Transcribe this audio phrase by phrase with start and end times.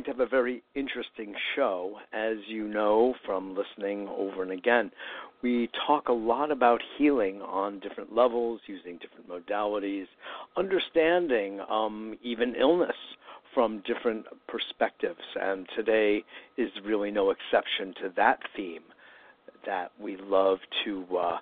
[0.00, 1.96] going to have a very interesting show.
[2.14, 4.90] As you know from listening over and again,
[5.42, 10.06] we talk a lot about healing on different levels, using different modalities,
[10.56, 12.96] understanding um, even illness
[13.52, 15.20] from different perspectives.
[15.38, 16.24] And today
[16.56, 18.84] is really no exception to that theme
[19.66, 21.38] that we love to uh,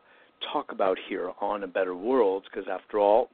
[0.53, 3.29] talk about here on A Better World, because after all,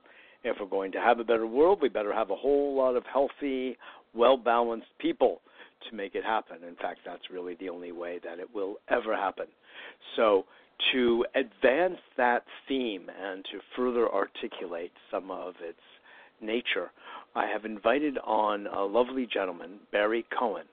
[0.44, 3.04] if we're going to have a better world, we better have a whole lot of
[3.10, 3.76] healthy,
[4.14, 5.40] well balanced people
[5.88, 6.58] to make it happen.
[6.66, 9.46] In fact, that's really the only way that it will ever happen.
[10.16, 10.44] So,
[10.92, 15.78] to advance that theme and to further articulate some of its
[16.40, 16.90] nature,
[17.34, 20.66] I have invited on a lovely gentleman, Barry Cohen,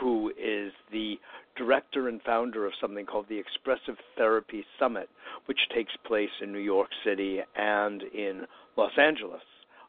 [0.00, 1.14] who is the
[1.56, 5.08] director and founder of something called the Expressive Therapy Summit,
[5.46, 8.42] which takes place in New York City and in
[8.76, 9.42] Los Angeles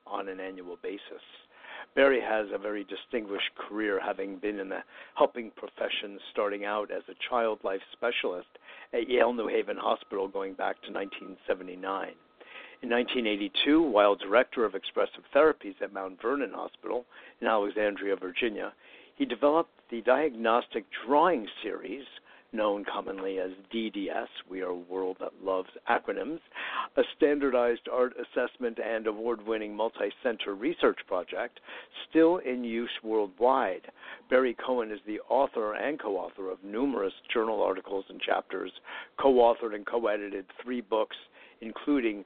[0.05, 1.21] on an annual basis.
[1.93, 4.83] Barry has a very distinguished career, having been in the
[5.16, 8.47] helping profession starting out as a child life specialist
[8.93, 12.13] at Yale New Haven Hospital going back to 1979.
[12.81, 17.05] In 1982, while director of expressive therapies at Mount Vernon Hospital
[17.41, 18.71] in Alexandria, Virginia,
[19.15, 22.05] he developed the diagnostic drawing series
[22.52, 24.28] known commonly as DDS.
[24.50, 26.40] We are a world that loves acronyms.
[26.95, 31.59] A standardized art assessment and award winning multi center research project
[32.09, 33.92] still in use worldwide.
[34.30, 38.71] Barry Cohen is the author and co author of numerous journal articles and chapters,
[39.20, 41.17] co authored and co edited three books,
[41.61, 42.23] including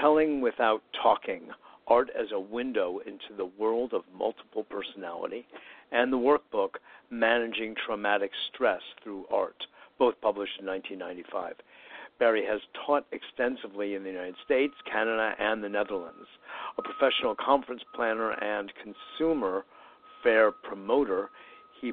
[0.00, 1.48] Telling Without Talking
[1.86, 5.46] Art as a Window into the World of Multiple Personality,
[5.92, 6.76] and the workbook
[7.10, 9.66] Managing Traumatic Stress Through Art,
[9.98, 11.54] both published in 1995.
[12.18, 16.28] Barry has taught extensively in the United States, Canada, and the Netherlands.
[16.78, 19.64] A professional conference planner and consumer
[20.22, 21.30] fair promoter,
[21.80, 21.92] he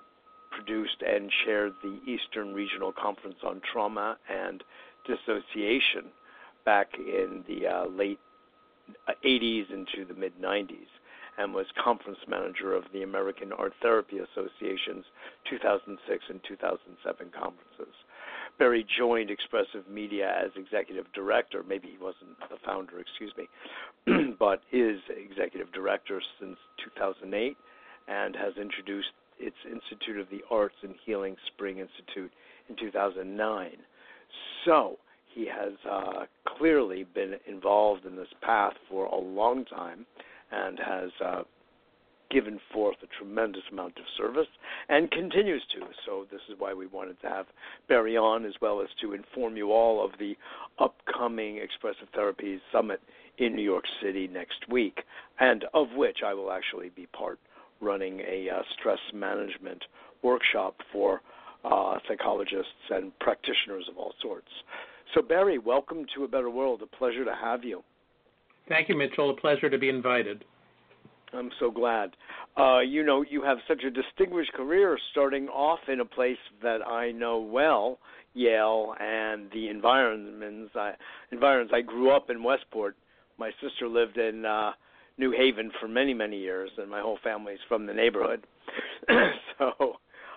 [0.52, 4.64] produced and chaired the Eastern Regional Conference on Trauma and
[5.06, 6.06] Dissociation
[6.64, 8.20] back in the uh, late
[9.26, 10.88] 80s into the mid 90s
[11.40, 15.06] and was conference manager of the American Art Therapy Association's
[15.50, 17.96] 2006 and 2007 conferences.
[18.60, 21.64] Barry joined Expressive Media as executive director.
[21.64, 27.56] Maybe he wasn't the founder, excuse me, but is executive director since 2008
[28.10, 32.32] and has introduced its Institute of the Arts and Healing Spring Institute
[32.68, 33.72] in 2009.
[34.66, 34.98] So,
[35.34, 36.26] he has uh,
[36.58, 40.06] clearly been involved in this path for a long time
[40.52, 41.44] and has uh,
[42.30, 44.48] given forth a tremendous amount of service
[44.88, 45.86] and continues to.
[46.06, 47.48] So, this is why we wanted to have
[47.88, 50.36] Barry on, as well as to inform you all of the
[50.80, 53.02] upcoming Expressive Therapies Summit
[53.38, 55.00] in New York City next week,
[55.40, 57.40] and of which I will actually be part
[57.82, 59.84] running a uh, stress management
[60.22, 61.22] workshop for
[61.64, 64.48] uh, psychologists and practitioners of all sorts.
[65.16, 66.82] So, Barry, welcome to A Better World.
[66.84, 67.84] A pleasure to have you.
[68.70, 69.32] Thank you, Mitchell.
[69.32, 70.46] A pleasure to be invited.
[71.34, 72.12] I'm so glad.
[72.58, 76.86] Uh, you know, you have such a distinguished career starting off in a place that
[76.86, 78.00] I know well,
[78.34, 80.72] Yale, and the environments.
[80.76, 80.94] I,
[81.32, 81.72] environs.
[81.74, 82.96] I grew up in Westport.
[83.38, 84.72] My sister lived in uh,
[85.18, 88.46] New Haven for many, many years, and my whole family's from the neighborhood.
[89.58, 89.94] so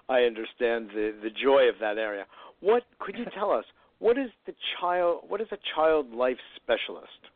[0.09, 2.25] I understand the the joy of that area.
[2.61, 3.65] What could you tell us?
[3.99, 5.25] What is the child?
[5.29, 7.32] What is a child life specialist?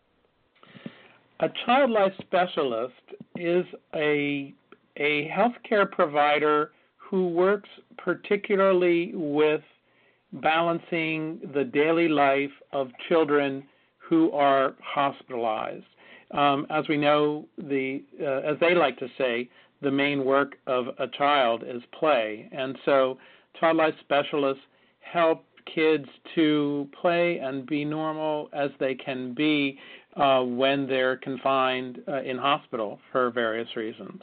[1.41, 2.94] A child life specialist
[3.37, 4.55] is a
[4.97, 7.69] a healthcare provider who works
[7.99, 9.61] particularly with
[10.33, 13.62] balancing the daily life of children
[13.99, 15.85] who are hospitalized.
[16.31, 19.50] Um, as we know, the uh, as they like to say,
[19.83, 23.19] the main work of a child is play, and so
[23.61, 24.62] child life specialists
[25.00, 25.44] help
[25.75, 29.79] kids to play and be normal as they can be
[30.16, 34.20] uh, when they're confined uh, in hospital for various reasons.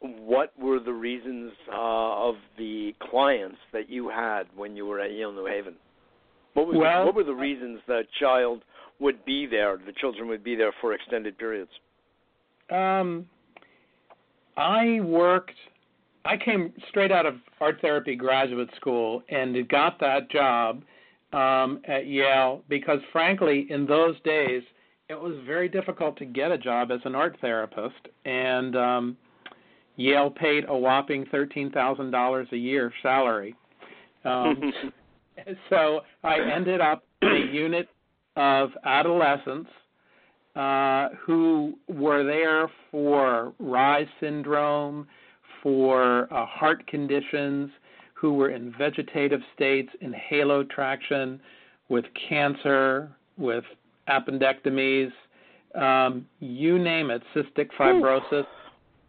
[0.00, 5.12] What were the reasons uh, of the clients that you had when you were at
[5.12, 5.74] Yale New Haven?
[6.54, 8.62] What, was well, the, what were the reasons the child
[8.98, 11.70] would be there, the children would be there for extended periods?
[12.70, 13.26] Um,
[14.56, 15.54] I worked
[16.24, 20.82] I came straight out of art therapy graduate school and got that job
[21.32, 24.62] um, at Yale because, frankly, in those days,
[25.08, 29.16] it was very difficult to get a job as an art therapist, and um,
[29.96, 33.54] Yale paid a whopping thirteen thousand dollars a year salary.
[34.24, 34.72] Um,
[35.70, 37.88] so I ended up in a unit
[38.36, 39.68] of adolescents
[40.56, 45.06] uh, who were there for Reye's syndrome,
[45.62, 47.70] for uh, heart conditions,
[48.22, 51.40] who were in vegetative states, in halo traction,
[51.88, 53.64] with cancer, with
[54.08, 55.10] appendectomies,
[55.74, 58.46] um, you name it, cystic fibrosis,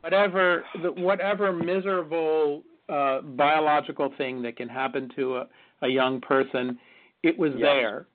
[0.01, 0.63] whatever
[0.98, 5.48] whatever miserable uh, biological thing that can happen to a,
[5.83, 6.80] a young person,
[7.21, 8.07] it was there.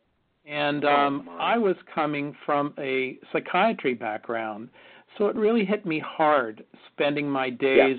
[0.46, 1.54] And Oh, um, my.
[1.54, 4.68] I was coming from a psychiatry background,
[5.16, 7.98] so it really hit me hard spending my days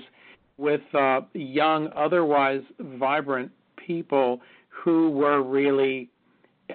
[0.60, 6.10] with uh, young, otherwise vibrant people who were really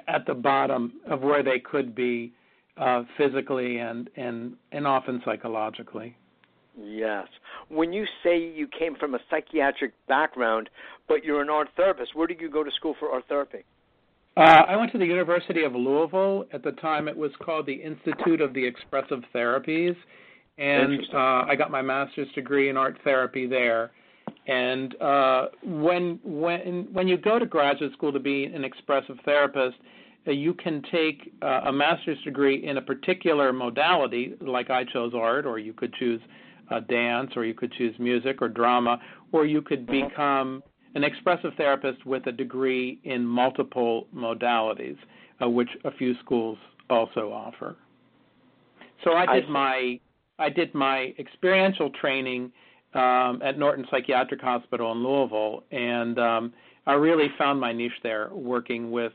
[0.08, 2.34] at the bottom of where they could be
[2.78, 6.18] uh, physically and, and, and often psychologically.
[6.78, 7.28] Yes.
[7.70, 10.70] When you say you came from a psychiatric background,
[11.08, 13.64] but you're an art therapist, where did you go to school for art therapy?
[14.36, 16.44] Uh, I went to the University of Louisville.
[16.52, 19.96] At the time, it was called the Institute of the Expressive Therapies,
[20.58, 23.92] and uh, I got my master's degree in art therapy there.
[24.48, 29.76] And uh, when when when you go to graduate school to be an expressive therapist,
[30.28, 35.14] uh, you can take uh, a master's degree in a particular modality, like I chose
[35.16, 36.22] art, or you could choose
[36.72, 39.00] uh, dance, or you could choose music or drama,
[39.32, 40.10] or you could Mhm.
[40.10, 40.64] become
[40.96, 44.98] an expressive therapist with a degree in multiple modalities,
[45.42, 46.58] uh, which a few schools
[46.90, 47.76] also offer.
[49.04, 49.52] So I I did see.
[49.52, 50.00] my
[50.40, 52.52] I did my experiential training
[52.94, 56.54] um, at Norton Psychiatric Hospital in Louisville, and um,
[56.88, 59.14] I really found my niche there, working with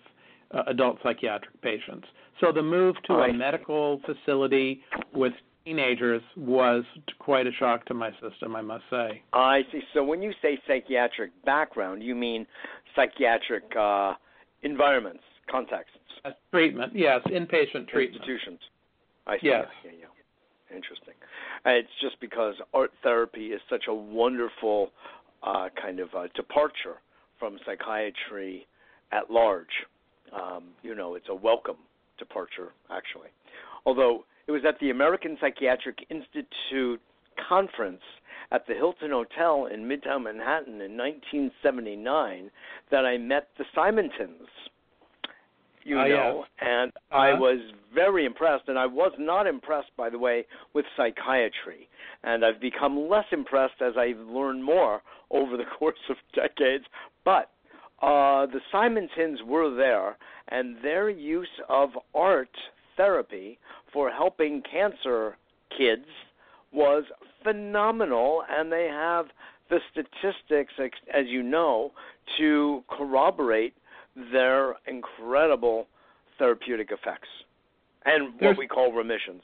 [0.52, 2.06] uh, adult psychiatric patients.
[2.40, 3.36] So the move to a see.
[3.36, 4.80] medical facility
[5.14, 5.32] with
[5.64, 6.84] teenagers was
[7.18, 9.22] quite a shock to my system, I must say.
[9.32, 9.82] I see.
[9.94, 12.46] So when you say psychiatric background, you mean
[12.96, 14.14] psychiatric uh,
[14.62, 18.22] environments, contexts, As treatment, yes, inpatient treatment.
[18.22, 18.58] institutions.
[19.26, 19.40] I see.
[19.48, 19.66] Yes.
[19.84, 20.06] Yeah, yeah.
[20.74, 21.14] Interesting.
[21.66, 24.90] It's just because art therapy is such a wonderful
[25.42, 26.96] uh, kind of uh, departure
[27.38, 28.66] from psychiatry
[29.12, 29.86] at large.
[30.32, 31.76] Um, you know, it's a welcome
[32.18, 33.28] departure, actually.
[33.84, 37.00] Although it was at the American Psychiatric Institute
[37.48, 38.02] conference
[38.52, 42.50] at the Hilton Hotel in Midtown Manhattan in 1979
[42.90, 44.48] that I met the Simontons.
[45.90, 46.48] You Ah, know, yes.
[46.60, 47.40] and I Uh-huh.
[47.40, 47.60] was
[47.92, 51.88] very impressed, and I was not impressed, by the way, with psychiatry.
[52.22, 55.02] And I've become less impressed as I've learned more
[55.32, 56.84] over the course of decades.
[57.24, 57.50] But
[58.02, 60.16] uh, the Simontons were there,
[60.48, 62.56] and their use of art
[62.96, 63.58] therapy
[63.92, 65.36] for helping cancer
[65.76, 66.06] kids
[66.72, 67.02] was
[67.42, 69.26] phenomenal, and they have
[69.70, 70.74] the statistics,
[71.12, 71.90] as you know,
[72.38, 73.74] to corroborate
[74.32, 75.86] their incredible
[76.38, 77.28] therapeutic effects
[78.04, 79.42] and what we call remissions.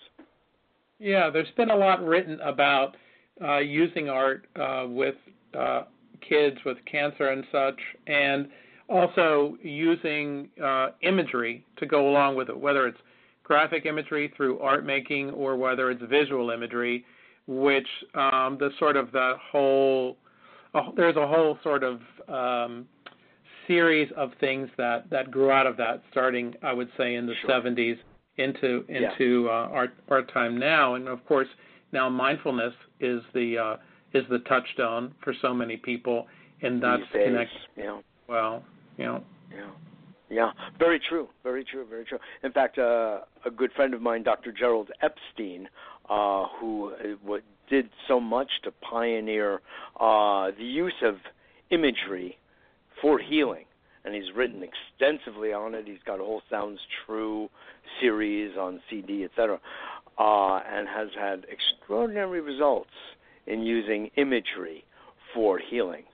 [0.98, 2.96] Yeah, there's been a lot written about
[3.42, 5.14] uh, using art uh, with
[5.58, 5.82] uh,
[6.26, 8.48] kids with cancer and such, and
[8.88, 12.98] also using uh, imagery to go along with it, whether it's
[13.44, 17.04] graphic imagery through art making or whether it's visual imagery,
[17.46, 20.16] which um, the sort of the whole
[20.74, 22.86] uh, there's a whole sort of um,
[23.66, 27.34] series of things that that grew out of that, starting I would say in the
[27.42, 27.50] Sure.
[27.50, 27.98] 70s
[28.36, 29.10] into Yeah.
[29.10, 31.48] into uh, our our time now, and of course
[31.92, 33.76] now mindfulness is the uh,
[34.12, 36.26] is the touchstone for so many people,
[36.62, 38.00] and that's connected Yeah.
[38.28, 38.64] well.
[38.98, 39.70] You know, Yeah.
[40.28, 42.18] Yeah, very true, very true, very true.
[42.42, 44.50] In fact, uh, a good friend of mine, Dr.
[44.50, 45.68] Gerald Epstein,
[46.10, 49.60] uh, who uh, did so much to pioneer
[50.00, 51.16] uh, the use of
[51.70, 52.38] imagery
[53.00, 53.64] for healing,
[54.04, 55.86] and he's written extensively on it.
[55.86, 57.48] He's got a whole Sounds True
[58.00, 59.60] series on CD, etc.,
[60.18, 62.90] uh, and has had extraordinary results
[63.46, 64.84] in using imagery
[65.34, 66.04] for healing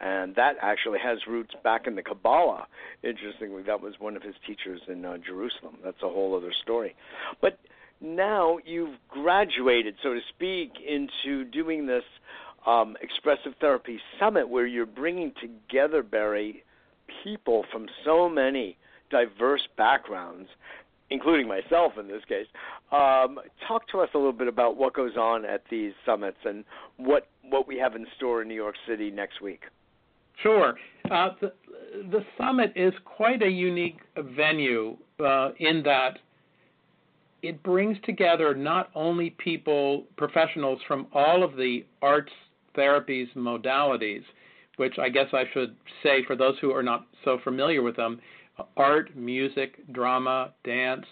[0.00, 2.66] and that actually has roots back in the Kabbalah.
[3.02, 5.76] Interestingly, that was one of his teachers in uh, Jerusalem.
[5.84, 6.96] That's a whole other story.
[7.42, 7.58] But
[8.00, 12.04] now you've graduated, so to speak, into doing this
[12.66, 16.64] um, expressive therapy summit where you're bringing together, Barry,
[17.24, 18.76] people from so many
[19.10, 20.48] diverse backgrounds,
[21.10, 22.46] including myself in this case.
[22.92, 26.64] Um, talk to us a little bit about what goes on at these summits and
[26.96, 29.62] what what we have in store in New York City next week.
[30.40, 30.74] Sure.
[31.10, 31.52] Uh, the,
[32.10, 36.18] the summit is quite a unique venue uh, in that
[37.42, 42.32] it brings together not only people, professionals from all of the arts
[42.76, 44.22] therapies modalities,
[44.76, 48.20] which I guess I should say for those who are not so familiar with them
[48.76, 51.06] art, music, drama, dance,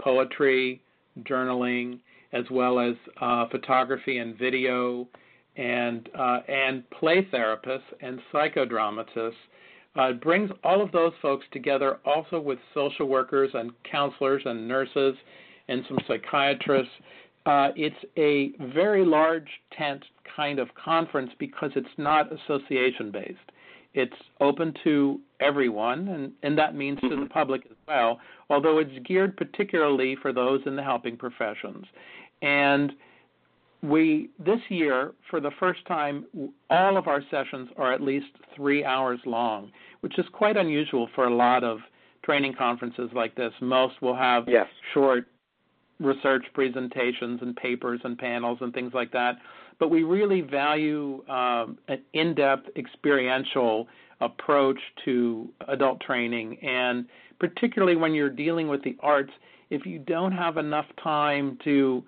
[0.00, 0.80] poetry,
[1.20, 1.98] journaling,
[2.32, 5.06] as well as uh, photography and video,
[5.56, 9.32] and uh, and play therapists and psychodramatists.
[9.96, 14.66] Uh, it brings all of those folks together, also with social workers and counselors and
[14.66, 15.14] nurses
[15.68, 16.92] and some psychiatrists.
[17.44, 20.04] Uh, it's a very large tent
[20.36, 23.38] kind of conference because it's not association based.
[23.94, 27.26] It's open to everyone, and, and that means to the mm-hmm.
[27.26, 31.84] public as well, although it's geared particularly for those in the helping professions.
[32.40, 32.92] And
[33.82, 36.24] we this year, for the first time,
[36.70, 39.70] all of our sessions are at least three hours long,
[40.00, 41.78] which is quite unusual for a lot of
[42.24, 43.52] training conferences like this.
[43.60, 44.68] Most will have yes.
[44.94, 45.26] short
[46.00, 49.36] research presentations and papers and panels and things like that.
[49.78, 53.88] But we really value um, an in depth experiential
[54.20, 56.58] approach to adult training.
[56.62, 57.06] And
[57.38, 59.32] particularly when you're dealing with the arts,
[59.70, 62.04] if you don't have enough time to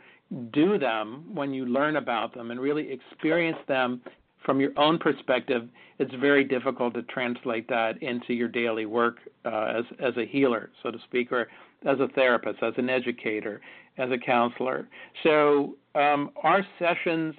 [0.53, 4.01] do them when you learn about them and really experience them
[4.45, 9.73] from your own perspective, it's very difficult to translate that into your daily work uh,
[9.79, 11.49] as as a healer, so to speak, or
[11.85, 13.61] as a therapist, as an educator,
[13.99, 14.89] as a counselor.
[15.23, 17.35] So um, our sessions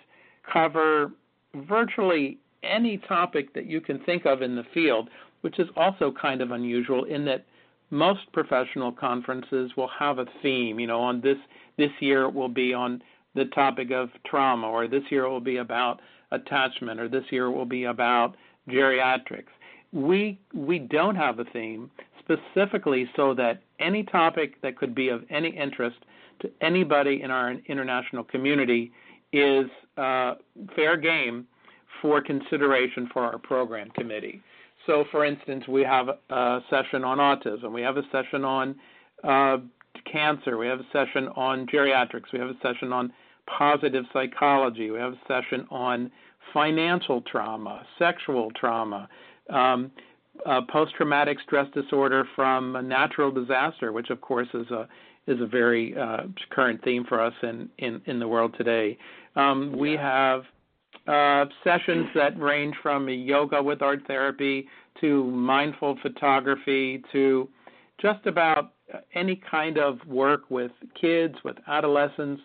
[0.51, 1.11] cover
[1.67, 5.09] virtually any topic that you can think of in the field,
[5.41, 7.45] which is also kind of unusual in that
[7.91, 10.79] most professional conferences will have a theme.
[10.79, 11.37] You know, on this
[11.77, 13.01] this year it will be on
[13.35, 17.45] the topic of trauma, or this year it will be about attachment, or this year
[17.45, 18.35] it will be about
[18.69, 19.53] geriatrics.
[19.91, 21.91] We we don't have a theme
[22.25, 25.97] specifically so that any topic that could be of any interest
[26.41, 28.91] to anybody in our international community
[29.31, 29.65] is
[29.97, 30.35] uh,
[30.75, 31.45] fair game
[32.01, 34.41] for consideration for our program committee.
[34.85, 38.75] So, for instance, we have a session on autism, we have a session on
[39.23, 39.57] uh,
[40.11, 43.11] cancer, we have a session on geriatrics, we have a session on
[43.47, 46.11] positive psychology, we have a session on
[46.53, 49.09] financial trauma, sexual trauma,
[49.49, 49.91] um,
[50.45, 54.87] uh, post-traumatic stress disorder from a natural disaster, which of course is a
[55.27, 58.95] is a very uh, current theme for us in, in, in the world today.
[59.35, 60.43] Um, we have
[61.07, 64.67] uh, sessions that range from yoga with art therapy
[65.01, 67.49] to mindful photography to
[67.99, 68.73] just about
[69.13, 72.41] any kind of work with kids, with adolescents,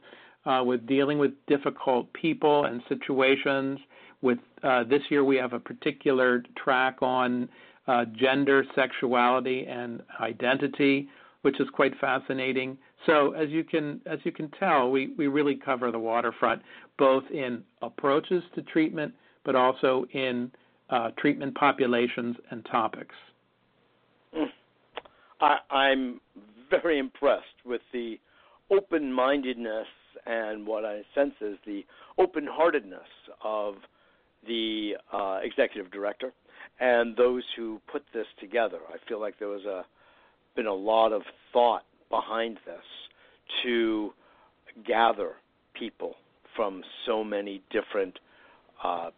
[0.46, 3.78] uh, with dealing with difficult people and situations.
[4.22, 7.48] With uh, this year, we have a particular track on
[7.86, 11.08] uh, gender, sexuality, and identity,
[11.42, 12.76] which is quite fascinating.
[13.06, 16.62] So as you can as you can tell, we, we really cover the waterfront,
[16.98, 20.50] both in approaches to treatment, but also in
[20.90, 23.14] uh, treatment populations and topics.
[24.36, 24.46] Mm.
[25.40, 26.20] I, I'm
[26.70, 28.18] very impressed with the
[28.70, 29.86] open-mindedness
[30.26, 31.82] and what I sense is the
[32.18, 33.00] open-heartedness
[33.42, 33.74] of
[34.46, 36.32] the uh, executive director
[36.80, 38.78] and those who put this together.
[38.88, 39.84] I feel like there was a
[40.56, 41.22] been a lot of
[41.52, 42.84] thought behind this
[43.62, 44.12] to
[44.86, 45.32] gather
[45.74, 46.16] people
[46.56, 48.18] from so many different
[48.82, 49.10] uh,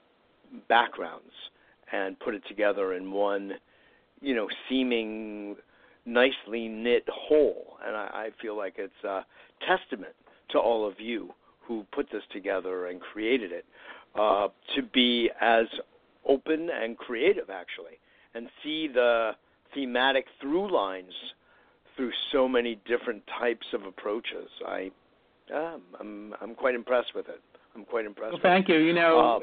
[0.68, 1.32] backgrounds
[1.90, 3.52] and put it together in one,
[4.20, 5.56] you know, seeming
[6.04, 7.78] nicely knit whole.
[7.86, 9.24] And I, I feel like it's a
[9.66, 10.14] testament
[10.50, 11.30] to all of you
[11.66, 13.64] who put this together and created it
[14.14, 15.66] uh, to be as
[16.26, 17.98] open and creative, actually,
[18.34, 19.32] and see the
[19.74, 21.12] thematic through lines
[21.96, 24.48] through so many different types of approaches.
[24.66, 24.90] I,
[25.54, 27.40] um, I'm, I'm quite impressed with it.
[27.74, 28.32] I'm quite impressed.
[28.32, 28.76] Well, thank you.
[28.76, 29.42] You know, um,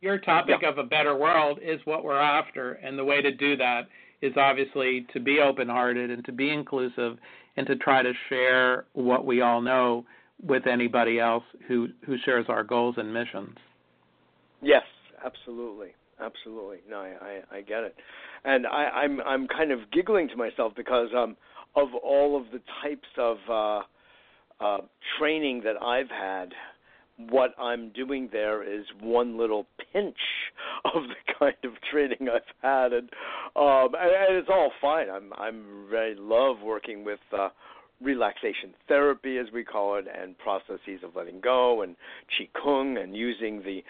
[0.00, 0.68] your topic yeah.
[0.68, 3.88] of a better world is what we're after, and the way to do that
[4.20, 7.18] is obviously to be open-hearted and to be inclusive
[7.56, 10.04] and to try to share what we all know
[10.42, 13.56] with anybody else who who shares our goals and missions.
[14.62, 14.82] Yes,
[15.24, 16.78] absolutely, absolutely.
[16.88, 17.94] No, I I, I get it,
[18.44, 21.36] and I, I'm I'm kind of giggling to myself because um
[21.76, 23.80] of all of the types of uh,
[24.64, 24.78] uh,
[25.18, 26.52] training that I've had,
[27.30, 30.16] what I'm doing there is one little pinch
[30.84, 33.08] of the kind of training I've had, and
[33.56, 35.08] um, and, and it's all fine.
[35.10, 37.48] I'm I'm I love working with uh,
[38.04, 41.96] relaxation therapy, as we call it, and processes of letting go, and
[42.38, 43.82] qigong, and using the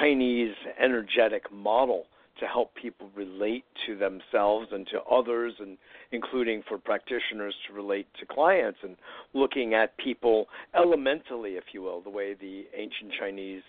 [0.00, 2.06] Chinese energetic model
[2.40, 5.76] to help people relate to themselves and to others, and
[6.12, 8.96] including for practitioners to relate to clients, and
[9.34, 13.62] looking at people elementally, if you will, the way the ancient Chinese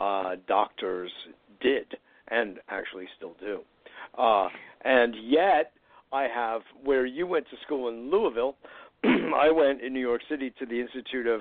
[0.00, 1.10] uh, doctors
[1.60, 1.86] did
[2.28, 3.60] and actually still do.
[4.16, 4.48] Uh,
[4.84, 5.72] and yet,
[6.12, 8.54] I have where you went to school in Louisville,
[9.36, 11.40] I went in New York City to the Institute of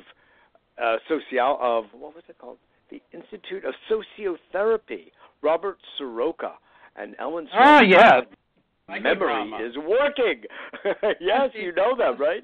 [0.82, 2.58] uh, Social of what was it called?
[2.90, 5.12] The Institute of Sociotherapy.
[5.42, 6.54] Robert Siroka
[6.96, 7.48] and Ellen.
[7.54, 7.90] Ah, Siroka.
[7.90, 9.02] yes.
[9.02, 10.44] Memory is working.
[11.20, 12.44] yes, you know that, right?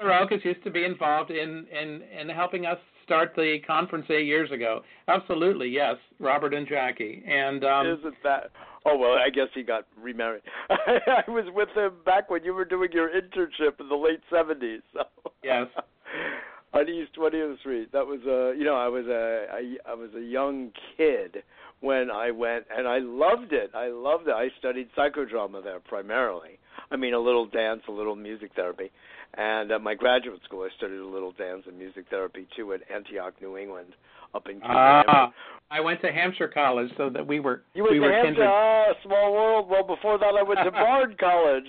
[0.00, 4.50] Sirokas used to be involved in, in in helping us start the conference eight years
[4.50, 4.82] ago.
[5.08, 7.22] Absolutely, yes, Robert and Jackie.
[7.26, 8.50] And um, isn't that?
[8.88, 10.42] Oh well, I guess he got remarried.
[10.70, 14.82] I was with him back when you were doing your internship in the late seventies.
[14.92, 15.02] So.
[15.42, 15.66] Yes.
[16.72, 17.90] On East 20th Street.
[17.92, 21.42] That was a, you know, I was a, I, I was a young kid
[21.80, 23.70] when I went, and I loved it.
[23.74, 24.34] I loved it.
[24.34, 26.58] I studied psychodrama there primarily.
[26.90, 28.90] I mean, a little dance, a little music therapy,
[29.34, 32.80] and at my graduate school, I studied a little dance and music therapy too at
[32.94, 33.94] Antioch, New England,
[34.34, 35.32] up in Ah,
[35.70, 38.30] I went to Hampshire College, so that we were you went we to were Hampshire,
[38.34, 38.46] kindred.
[38.48, 39.68] ah, small world.
[39.68, 41.64] Well, before that, I went to Bard College.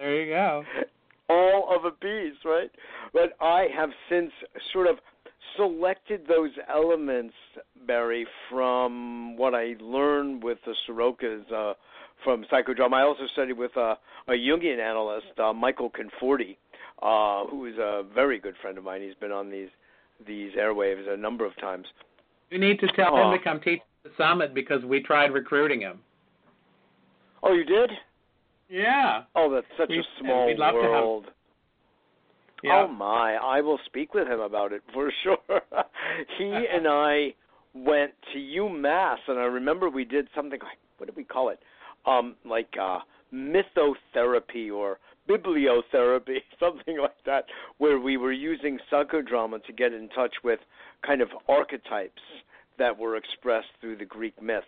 [0.00, 0.64] there you go.
[1.30, 2.70] All of a piece, right?
[3.12, 4.30] But I have since
[4.72, 4.96] sort of
[5.56, 7.34] selected those elements,
[7.86, 11.74] Barry, from what I learned with the Sirokas uh,
[12.24, 12.94] from psychodrama.
[12.94, 13.96] I also studied with uh,
[14.28, 16.56] a Jungian analyst, uh, Michael Conforti,
[17.02, 19.02] uh, who is a very good friend of mine.
[19.02, 19.68] He's been on these
[20.26, 21.86] these airwaves a number of times.
[22.50, 25.80] You need to tell him to come teach at the summit because we tried recruiting
[25.80, 26.00] him.
[27.42, 27.90] Oh, you did?
[28.68, 29.22] Yeah.
[29.34, 31.26] Oh, that's such We- a small we'd love to have- world.
[32.64, 32.86] Yeah.
[32.86, 35.38] Oh my, I will speak with him about it for sure.
[36.38, 37.34] he and I
[37.72, 41.60] went to UMass and I remember we did something like what did we call it?
[42.06, 42.98] Um like uh
[43.32, 47.44] mythotherapy or bibliotherapy, something like that,
[47.78, 50.60] where we were using psychodrama to get in touch with
[51.06, 52.22] kind of archetypes
[52.78, 54.66] that were expressed through the Greek myths.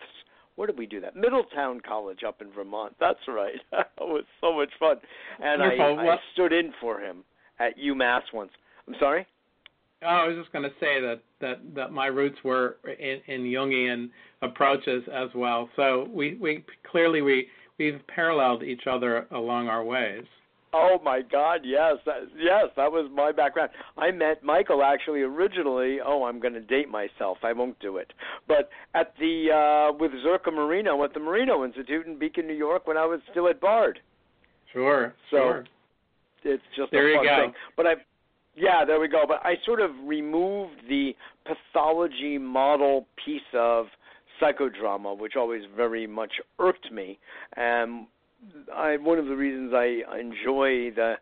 [0.57, 1.17] Where did we do that?
[1.17, 2.95] Middletown College up in Vermont.
[3.01, 3.55] That's right.
[3.73, 4.97] it was so much fun.
[5.43, 7.25] And I, I stood in for him
[7.59, 8.51] at UMass once.
[8.87, 9.27] I'm sorry?
[10.03, 13.43] Oh, I was just going to say that, that, that my roots were in, in
[13.43, 14.11] Jungian
[14.43, 15.69] approaches as well.
[15.77, 17.47] So we, we clearly we
[17.81, 20.25] we've paralleled each other along our ways.
[20.73, 23.71] Oh my God, yes, that, yes, that was my background.
[23.99, 25.99] I met Michael actually originally.
[26.05, 27.39] Oh, I'm going to date myself.
[27.43, 28.13] I won't do it.
[28.47, 32.87] But at the uh with Zerka Moreno at the Moreno Institute in Beacon, New York,
[32.87, 34.01] when I was still at Bard.
[34.73, 35.15] Sure.
[35.31, 35.65] So sure.
[36.45, 37.43] it's just There a you go.
[37.47, 37.55] thing.
[37.77, 37.93] But I,
[38.55, 39.25] yeah, there we go.
[39.27, 41.13] But I sort of removed the
[41.45, 43.87] pathology model piece of
[44.41, 47.19] psychodrama, which always very much irked me.
[47.57, 48.07] And
[48.75, 51.15] I, one of the reasons I enjoy the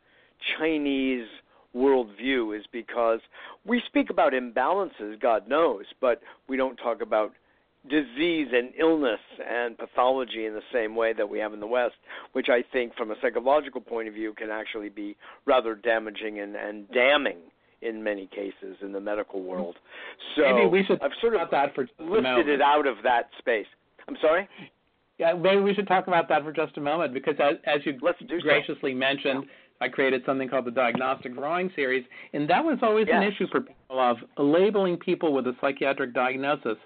[0.59, 1.27] Chinese
[1.75, 3.21] worldview is because
[3.67, 7.33] we speak about imbalances, God knows, but we don't talk about
[7.89, 11.95] disease and illness and pathology in the same way that we have in the West,
[12.33, 16.57] which I think, from a psychological point of view, can actually be rather damaging and,
[16.57, 17.39] and damning
[17.81, 19.77] in many cases in the medical world.
[20.37, 23.67] So Maybe we should I've sort of that for lifted it out of that space.
[24.09, 24.49] I'm sorry.
[25.19, 27.93] Yeah, maybe we should talk about that for just a moment because as, as you
[27.93, 28.39] do so.
[28.41, 29.47] graciously mentioned,
[29.81, 33.61] I created something called the Diagnostic Drawing Series, and that was always an issue for
[33.61, 36.77] people of labeling people with a psychiatric diagnosis,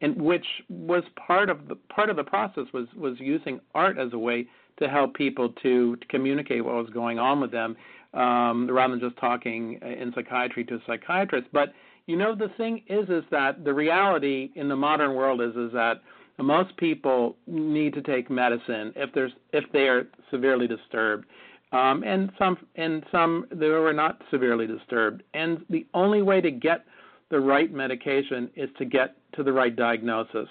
[0.00, 4.12] and which was part of the part of the process was was using art as
[4.12, 4.46] a way
[4.78, 7.76] to help people to, to communicate what was going on with them,
[8.14, 11.48] um, rather than just talking in psychiatry to a psychiatrist.
[11.52, 11.72] But
[12.06, 15.72] you know, the thing is, is that the reality in the modern world is is
[15.72, 16.00] that
[16.38, 21.26] most people need to take medicine if there's if they are severely disturbed.
[21.72, 25.22] Um, and some and some they were not severely disturbed.
[25.34, 26.84] And the only way to get
[27.30, 30.48] the right medication is to get to the right diagnosis.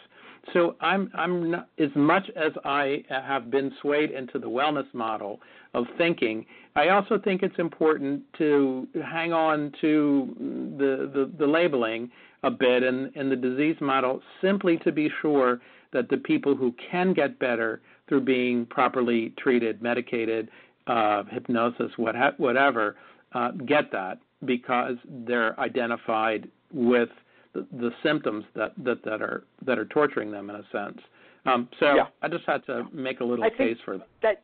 [0.54, 5.40] So i'm i'm not, as much as i have been swayed into the wellness model
[5.74, 6.46] of thinking
[6.76, 10.34] i also think it's important to hang on to
[10.78, 12.10] the the, the labeling
[12.44, 15.60] a bit in, in the disease model simply to be sure
[15.98, 20.48] that the people who can get better through being properly treated, medicated,
[20.86, 22.96] uh, hypnosis, what ha- whatever,
[23.34, 24.96] uh, get that because
[25.28, 27.10] they're identified with
[27.54, 31.00] the, the symptoms that, that, that are that are torturing them in a sense.
[31.48, 32.06] Um, so Yeah.
[32.22, 34.08] I just had to make a little I case for that.
[34.22, 34.44] That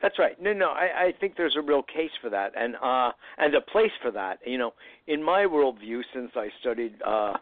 [0.00, 0.40] that's right.
[0.40, 3.60] No, no, I, I think there's a real case for that, and uh, and a
[3.60, 4.38] place for that.
[4.46, 4.72] You know,
[5.08, 7.34] in my worldview, since I studied uh,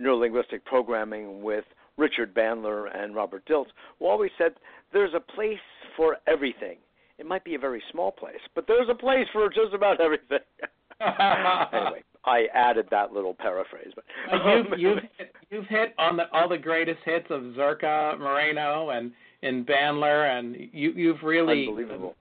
[0.00, 1.64] neurolinguistic programming with
[1.96, 3.68] Richard Bandler and Robert Dilts,
[4.00, 4.54] we always said
[4.92, 5.58] there's a place
[5.96, 6.78] for everything.
[7.18, 10.38] It might be a very small place, but there's a place for just about everything.
[11.00, 16.24] anyway, I added that little paraphrase, but um, you've you've hit, you've hit on the,
[16.32, 22.16] all the greatest hits of Zerka, Moreno, and and Bandler, and you you've really unbelievable.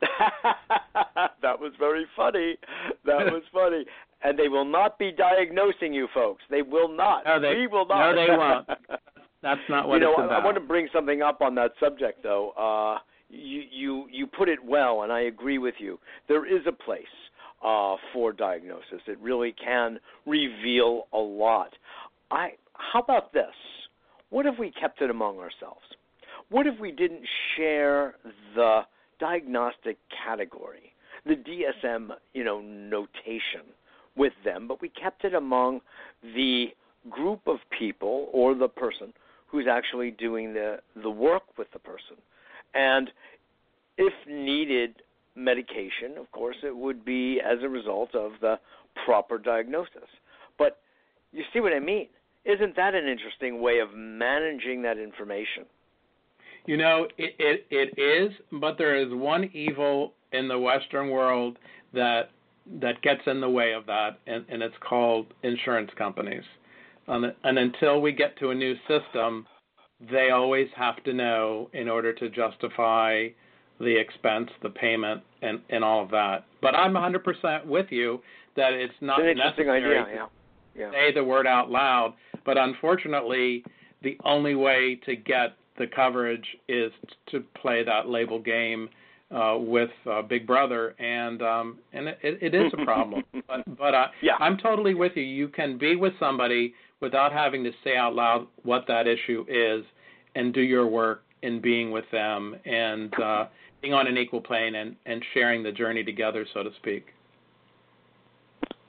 [1.42, 2.56] that was very funny.
[3.04, 3.84] That was funny.
[4.24, 6.42] And they will not be diagnosing you, folks.
[6.50, 7.24] They will not.
[7.24, 8.12] No, they, we will not.
[8.12, 8.68] No, they won't.
[9.42, 10.32] That's not what you know, it's about.
[10.32, 12.50] I, I want to bring something up on that subject, though.
[12.50, 12.98] Uh,
[13.32, 15.98] you you you put it well, and I agree with you.
[16.28, 17.04] There is a place
[17.64, 19.00] uh, for diagnosis.
[19.06, 21.70] It really can reveal a lot.
[22.30, 23.54] I how about this?
[24.30, 25.82] What if we kept it among ourselves?
[26.50, 27.24] What if we didn't
[27.56, 28.14] share
[28.54, 28.82] the
[29.18, 30.92] diagnostic category,
[31.24, 33.66] the DSM, you know, notation
[34.16, 35.80] with them, but we kept it among
[36.22, 36.66] the
[37.08, 39.12] group of people or the person
[39.46, 42.16] who's actually doing the the work with the person.
[42.74, 43.10] And
[43.98, 45.02] if needed
[45.34, 48.58] medication, of course, it would be as a result of the
[49.04, 50.08] proper diagnosis.
[50.58, 50.78] But
[51.32, 52.08] you see what I mean?
[52.44, 55.64] Isn't that an interesting way of managing that information?
[56.66, 61.58] You know, it, it, it is, but there is one evil in the Western world
[61.92, 62.30] that
[62.80, 66.44] that gets in the way of that, and, and it's called insurance companies.
[67.08, 69.46] Um, and until we get to a new system,
[70.10, 73.28] they always have to know in order to justify
[73.80, 76.44] the expense, the payment, and, and all of that.
[76.60, 78.20] But I'm 100% with you
[78.56, 80.26] that it's not it's necessary idea, yeah.
[80.74, 80.86] Yeah.
[80.86, 82.14] to say the word out loud.
[82.44, 83.64] But unfortunately,
[84.02, 86.92] the only way to get the coverage is
[87.30, 88.88] to play that label game
[89.30, 93.22] uh, with uh, Big Brother, and um, and it, it is a problem.
[93.48, 94.34] but but uh, yeah.
[94.38, 95.22] I'm totally with you.
[95.22, 99.84] You can be with somebody without having to say out loud what that issue is,
[100.34, 103.46] and do your work in being with them and uh,
[103.80, 107.06] being on an equal plane and, and sharing the journey together, so to speak.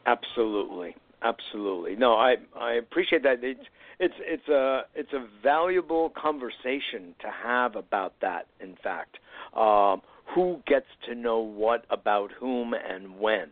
[0.06, 1.96] Absolutely, absolutely.
[1.96, 3.44] No, I I appreciate that.
[3.44, 3.60] It's
[4.00, 8.48] it's it's a it's a valuable conversation to have about that.
[8.60, 9.18] In fact,
[9.56, 10.02] um,
[10.34, 13.50] who gets to know what about whom and when.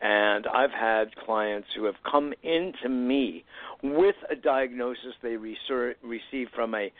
[0.00, 3.44] And I've had clients who have come into me
[3.82, 6.92] with a diagnosis they received from a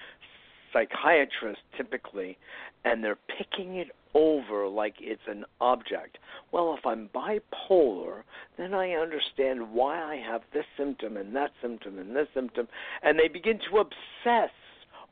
[0.72, 2.38] psychiatrist typically,
[2.85, 6.16] and they're picking it over like it's an object.
[6.50, 8.22] Well, if I'm bipolar,
[8.57, 12.66] then I understand why I have this symptom and that symptom and this symptom,
[13.02, 14.50] and they begin to obsess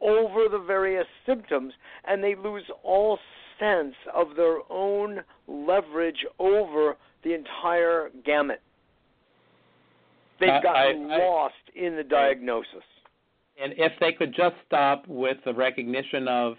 [0.00, 1.74] over the various symptoms
[2.06, 3.18] and they lose all
[3.60, 8.60] sense of their own leverage over the entire gamut.
[10.40, 12.82] They've uh, gotten I, lost in the diagnosis.
[13.62, 16.54] And if they could just stop with the recognition of,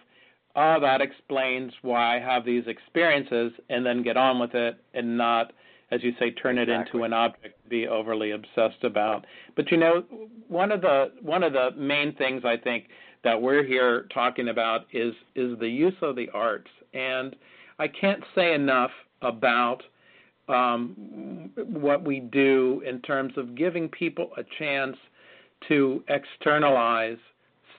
[0.56, 5.18] oh, that explains why I have these experiences, and then get on with it and
[5.18, 5.54] not,
[5.92, 6.74] as you say, turn exactly.
[6.74, 9.26] it into an object to be overly obsessed about.
[9.56, 10.04] But you know,
[10.48, 12.86] one of the one of the main things I think
[13.24, 17.36] that we're here talking about is is the use of the arts, and
[17.80, 18.92] I can't say enough
[19.22, 19.82] about
[20.48, 24.96] um, what we do in terms of giving people a chance
[25.68, 27.18] to externalize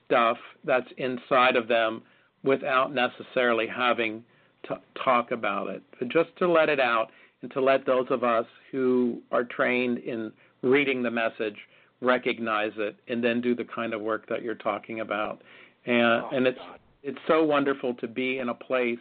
[0.04, 2.02] stuff that's inside of them
[2.46, 4.24] without necessarily having
[4.68, 7.10] to talk about it, but just to let it out
[7.42, 10.32] and to let those of us who are trained in
[10.62, 11.56] reading the message
[12.00, 15.42] recognize it and then do the kind of work that you're talking about.
[15.86, 16.78] And oh, and it's God.
[17.02, 18.98] it's so wonderful to be in a place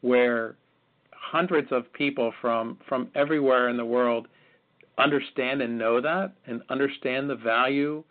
[0.00, 0.56] where
[1.12, 4.28] hundreds of people from from everywhere in the world
[4.98, 8.02] understand and know that and understand the value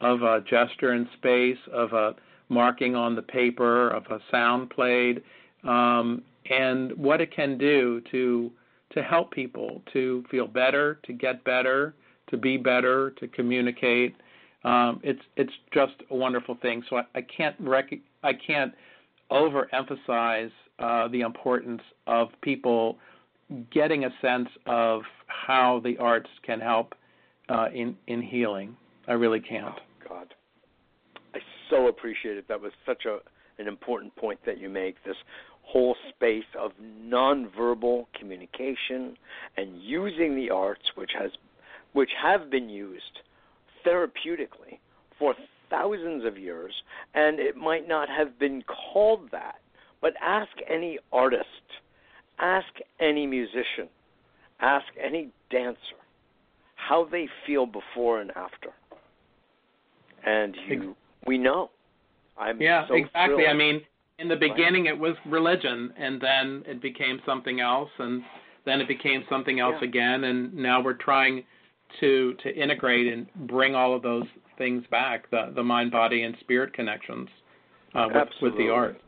[0.00, 2.14] of a gesture in space, of a
[2.52, 5.22] marking on the paper, of a sound played,
[5.64, 8.50] um, and what it can do to
[8.94, 11.94] to help people to feel better, to get better,
[12.28, 14.14] to be better, to communicate.
[14.64, 16.82] Um, it's it's just a wonderful thing.
[16.88, 18.72] So I, I can't rec- I can't
[19.30, 22.98] overemphasize uh, the importance of people
[23.70, 26.94] getting a sense of how the arts can help
[27.48, 28.76] uh, in in healing.
[29.08, 29.74] I really can't.
[29.76, 30.34] Oh, God,
[31.72, 32.46] so appreciate it.
[32.48, 33.18] That was such a
[33.58, 34.96] an important point that you make.
[35.04, 35.16] This
[35.62, 39.16] whole space of nonverbal communication
[39.56, 41.30] and using the arts, which has
[41.92, 43.20] which have been used
[43.86, 44.78] therapeutically
[45.18, 45.34] for
[45.70, 46.72] thousands of years,
[47.14, 49.56] and it might not have been called that.
[50.00, 51.46] But ask any artist,
[52.38, 52.68] ask
[53.00, 53.88] any musician,
[54.60, 55.78] ask any dancer
[56.76, 58.70] how they feel before and after.
[60.24, 61.70] And you, we know.
[62.38, 63.44] I'm yeah, so exactly.
[63.44, 63.50] Thrilled.
[63.50, 63.82] I mean,
[64.18, 68.22] in the beginning it was religion, and then it became something else, and
[68.64, 69.88] then it became something else yeah.
[69.88, 71.44] again, and now we're trying
[72.00, 74.24] to to integrate and bring all of those
[74.58, 77.28] things back the the mind body and spirit connections
[77.94, 78.98] uh, with with the art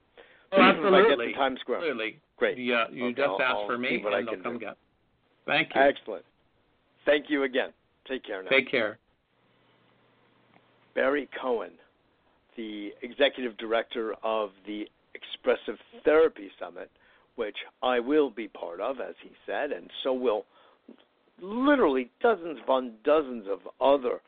[0.52, 0.98] Oh, absolutely.
[1.00, 1.78] if I get to Times Square.
[1.78, 2.20] Absolutely.
[2.36, 2.58] Great.
[2.58, 4.76] Yeah, you okay, just I'll, ask I'll for me, and I they'll come get.
[5.46, 5.80] Thank you.
[5.80, 6.24] Excellent.
[7.04, 7.70] Thank you again.
[8.08, 8.50] Take care now.
[8.50, 8.98] Take care.
[10.94, 11.72] Barry Cohen,
[12.56, 16.90] the executive director of the Expressive Therapy Summit,
[17.36, 20.44] which I will be part of, as he said, and so will
[21.40, 24.20] literally dozens upon dozens of other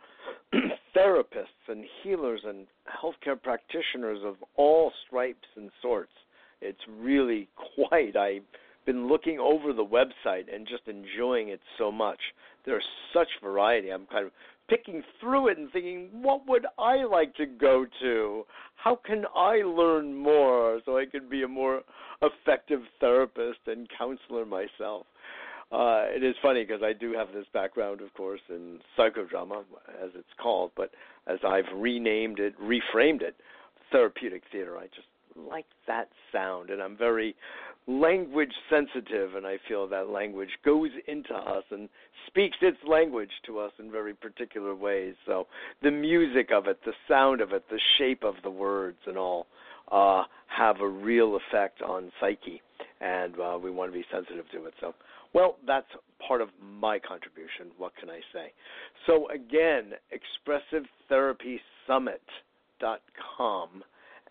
[0.96, 2.66] therapists and healers and
[3.02, 6.12] healthcare practitioners of all stripes and sorts.
[6.60, 8.16] It's really quite.
[8.16, 8.42] I've
[8.88, 12.18] been looking over the website and just enjoying it so much.
[12.64, 13.90] There's such variety.
[13.90, 14.32] I'm kind of
[14.66, 18.44] picking through it and thinking, what would I like to go to?
[18.76, 21.82] How can I learn more so I can be a more
[22.22, 25.04] effective therapist and counselor myself?
[25.70, 29.64] Uh, it is funny because I do have this background, of course, in psychodrama,
[30.02, 30.92] as it's called, but
[31.26, 33.36] as I've renamed it, reframed it,
[33.92, 34.78] therapeutic theater.
[34.78, 37.36] I just like that sound, and I'm very
[37.88, 41.88] language sensitive, and I feel that language goes into us and
[42.26, 45.14] speaks its language to us in very particular ways.
[45.24, 45.46] So
[45.82, 49.46] the music of it, the sound of it, the shape of the words, and all
[49.90, 52.60] uh, have a real effect on psyche,
[53.00, 54.74] and uh, we want to be sensitive to it.
[54.80, 54.94] So,
[55.32, 55.86] well, that's
[56.26, 57.68] part of my contribution.
[57.78, 58.52] What can I say?
[59.06, 59.92] So again,
[61.10, 63.82] expressivetherapysummit.com.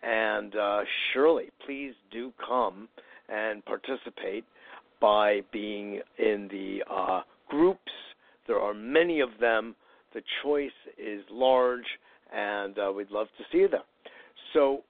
[0.04, 2.88] And uh, surely, please do come
[3.30, 4.46] and participate
[5.00, 7.92] by being in the uh, groups.
[8.48, 9.76] There are many of them.
[10.13, 11.86] The choice is large,
[12.34, 13.84] and uh, we'd love to see you there.
[14.54, 14.84] So,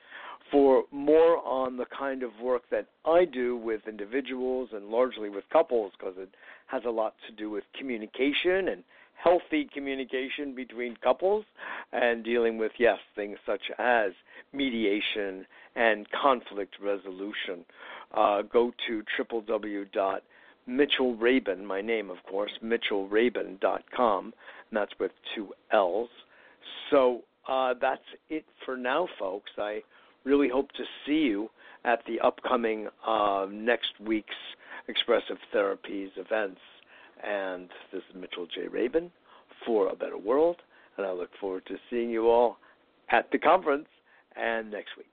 [0.52, 5.44] For more on the kind of work that I do with individuals and largely with
[5.50, 6.28] couples, because it
[6.66, 8.84] has a lot to do with communication and
[9.22, 11.46] healthy communication between couples
[11.92, 14.12] and dealing with, yes, things such as
[14.52, 17.64] mediation and conflict resolution.
[18.12, 24.34] Uh, go to www.mitchellrabin, my name, of course, mitchellrabin.com, and
[24.70, 26.10] that's with two L's.
[26.90, 29.50] So uh, that's it for now, folks.
[29.56, 29.82] I
[30.24, 31.48] really hope to see you
[31.84, 34.34] at the upcoming uh, next week's
[34.88, 36.60] Expressive Therapies events.
[37.24, 38.68] And this is Mitchell J.
[38.68, 39.10] Rabin
[39.64, 40.56] for A Better World,
[40.96, 42.58] and I look forward to seeing you all
[43.10, 43.86] at the conference
[44.36, 45.11] and next week.